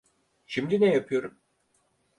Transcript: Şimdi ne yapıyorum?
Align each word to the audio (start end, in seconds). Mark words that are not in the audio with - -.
Şimdi 0.45 0.81
ne 0.81 0.93
yapıyorum? 0.93 1.37